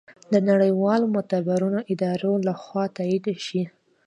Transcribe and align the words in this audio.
د 0.33 0.35
نړیوالو 0.49 1.05
معتبرو 1.15 1.69
ادارو 1.91 2.33
لخوا 2.47 2.83
تائید 2.97 3.25
شي 3.45 3.63